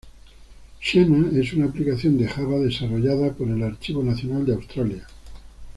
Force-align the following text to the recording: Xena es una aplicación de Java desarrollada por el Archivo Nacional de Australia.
Xena 0.81 1.29
es 1.39 1.53
una 1.53 1.65
aplicación 1.65 2.17
de 2.17 2.27
Java 2.27 2.57
desarrollada 2.57 3.33
por 3.33 3.49
el 3.49 3.61
Archivo 3.61 4.01
Nacional 4.01 4.43
de 4.47 4.55
Australia. 4.55 5.07